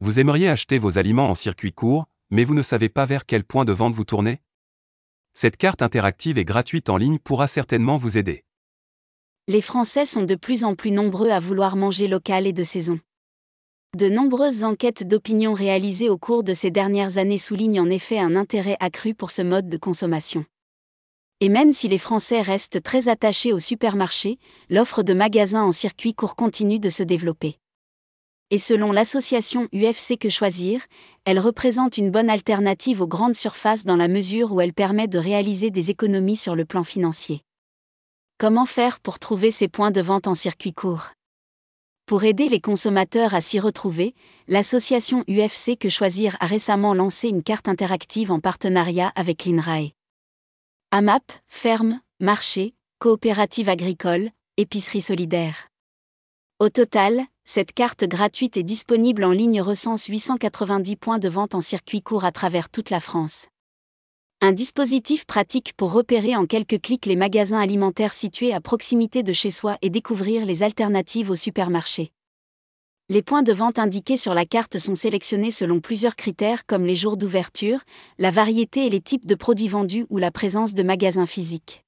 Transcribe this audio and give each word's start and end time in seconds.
Vous 0.00 0.20
aimeriez 0.20 0.48
acheter 0.48 0.78
vos 0.78 0.98
aliments 0.98 1.30
en 1.30 1.34
circuit 1.34 1.72
court, 1.72 2.04
mais 2.30 2.44
vous 2.44 2.54
ne 2.54 2.60
savez 2.62 2.90
pas 2.90 3.06
vers 3.06 3.24
quel 3.24 3.44
point 3.44 3.64
de 3.64 3.72
vente 3.72 3.94
vous 3.94 4.04
tournez 4.04 4.42
Cette 5.32 5.56
carte 5.56 5.80
interactive 5.80 6.36
et 6.36 6.44
gratuite 6.44 6.90
en 6.90 6.98
ligne 6.98 7.18
pourra 7.18 7.46
certainement 7.46 7.96
vous 7.96 8.18
aider. 8.18 8.44
Les 9.48 9.62
Français 9.62 10.04
sont 10.04 10.24
de 10.24 10.34
plus 10.34 10.64
en 10.64 10.74
plus 10.74 10.90
nombreux 10.90 11.30
à 11.30 11.40
vouloir 11.40 11.76
manger 11.76 12.08
local 12.08 12.46
et 12.46 12.52
de 12.52 12.62
saison. 12.62 13.00
De 13.96 14.10
nombreuses 14.10 14.64
enquêtes 14.64 15.08
d'opinion 15.08 15.54
réalisées 15.54 16.10
au 16.10 16.18
cours 16.18 16.44
de 16.44 16.52
ces 16.52 16.70
dernières 16.70 17.16
années 17.16 17.38
soulignent 17.38 17.80
en 17.80 17.88
effet 17.88 18.18
un 18.18 18.36
intérêt 18.36 18.76
accru 18.80 19.14
pour 19.14 19.30
ce 19.30 19.40
mode 19.40 19.70
de 19.70 19.78
consommation. 19.78 20.44
Et 21.40 21.48
même 21.48 21.72
si 21.72 21.88
les 21.88 21.98
Français 21.98 22.42
restent 22.42 22.82
très 22.82 23.08
attachés 23.08 23.54
au 23.54 23.58
supermarché, 23.58 24.38
l'offre 24.68 25.02
de 25.02 25.14
magasins 25.14 25.62
en 25.62 25.72
circuit 25.72 26.12
court 26.12 26.36
continue 26.36 26.80
de 26.80 26.90
se 26.90 27.02
développer. 27.02 27.58
Et 28.52 28.58
selon 28.58 28.92
l'association 28.92 29.68
UFC 29.72 30.16
Que 30.16 30.30
Choisir, 30.30 30.80
elle 31.24 31.40
représente 31.40 31.98
une 31.98 32.12
bonne 32.12 32.30
alternative 32.30 33.00
aux 33.00 33.08
grandes 33.08 33.34
surfaces 33.34 33.84
dans 33.84 33.96
la 33.96 34.06
mesure 34.06 34.52
où 34.52 34.60
elle 34.60 34.72
permet 34.72 35.08
de 35.08 35.18
réaliser 35.18 35.70
des 35.70 35.90
économies 35.90 36.36
sur 36.36 36.54
le 36.54 36.64
plan 36.64 36.84
financier. 36.84 37.42
Comment 38.38 38.66
faire 38.66 39.00
pour 39.00 39.18
trouver 39.18 39.50
ces 39.50 39.66
points 39.66 39.90
de 39.90 40.00
vente 40.00 40.28
en 40.28 40.34
circuit 40.34 40.72
court? 40.72 41.08
Pour 42.06 42.22
aider 42.22 42.48
les 42.48 42.60
consommateurs 42.60 43.34
à 43.34 43.40
s'y 43.40 43.58
retrouver, 43.58 44.14
l'association 44.46 45.24
UFC 45.28 45.76
Que 45.76 45.88
Choisir 45.88 46.36
a 46.38 46.46
récemment 46.46 46.94
lancé 46.94 47.28
une 47.28 47.42
carte 47.42 47.66
interactive 47.66 48.30
en 48.30 48.38
partenariat 48.38 49.10
avec 49.16 49.44
l'INRAE. 49.44 49.90
AMAP, 50.92 51.32
ferme, 51.48 52.00
marché, 52.20 52.74
coopérative 53.00 53.68
agricole, 53.68 54.30
épicerie 54.56 55.00
solidaire. 55.00 55.66
Au 56.60 56.68
total, 56.68 57.26
cette 57.48 57.72
carte 57.72 58.04
gratuite 58.04 58.56
est 58.56 58.64
disponible 58.64 59.22
en 59.24 59.30
ligne 59.30 59.62
recense 59.62 60.06
890 60.06 60.96
points 60.96 61.20
de 61.20 61.28
vente 61.28 61.54
en 61.54 61.60
circuit 61.60 62.02
court 62.02 62.24
à 62.24 62.32
travers 62.32 62.68
toute 62.68 62.90
la 62.90 62.98
France. 62.98 63.46
Un 64.42 64.52
dispositif 64.52 65.24
pratique 65.24 65.72
pour 65.76 65.92
repérer 65.92 66.36
en 66.36 66.44
quelques 66.44 66.82
clics 66.82 67.06
les 67.06 67.16
magasins 67.16 67.60
alimentaires 67.60 68.12
situés 68.12 68.52
à 68.52 68.60
proximité 68.60 69.22
de 69.22 69.32
chez 69.32 69.50
soi 69.50 69.78
et 69.80 69.90
découvrir 69.90 70.44
les 70.44 70.64
alternatives 70.64 71.30
au 71.30 71.36
supermarché. 71.36 72.10
Les 73.08 73.22
points 73.22 73.44
de 73.44 73.52
vente 73.52 73.78
indiqués 73.78 74.16
sur 74.16 74.34
la 74.34 74.44
carte 74.44 74.78
sont 74.78 74.96
sélectionnés 74.96 75.52
selon 75.52 75.80
plusieurs 75.80 76.16
critères 76.16 76.66
comme 76.66 76.84
les 76.84 76.96
jours 76.96 77.16
d'ouverture, 77.16 77.78
la 78.18 78.32
variété 78.32 78.86
et 78.86 78.90
les 78.90 79.00
types 79.00 79.24
de 79.24 79.36
produits 79.36 79.68
vendus 79.68 80.04
ou 80.10 80.18
la 80.18 80.32
présence 80.32 80.74
de 80.74 80.82
magasins 80.82 81.26
physiques 81.26 81.85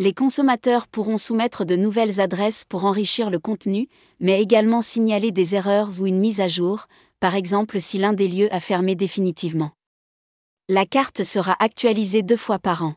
les 0.00 0.14
consommateurs 0.14 0.86
pourront 0.86 1.18
soumettre 1.18 1.64
de 1.64 1.74
nouvelles 1.74 2.20
adresses 2.20 2.64
pour 2.64 2.84
enrichir 2.84 3.30
le 3.30 3.40
contenu, 3.40 3.88
mais 4.20 4.40
également 4.40 4.80
signaler 4.80 5.32
des 5.32 5.56
erreurs 5.56 5.90
ou 5.98 6.06
une 6.06 6.20
mise 6.20 6.40
à 6.40 6.46
jour, 6.46 6.86
par 7.18 7.34
exemple 7.34 7.80
si 7.80 7.98
l'un 7.98 8.12
des 8.12 8.28
lieux 8.28 8.52
a 8.54 8.60
fermé 8.60 8.94
définitivement. 8.94 9.72
La 10.68 10.86
carte 10.86 11.24
sera 11.24 11.56
actualisée 11.58 12.22
deux 12.22 12.36
fois 12.36 12.60
par 12.60 12.84
an. 12.84 12.94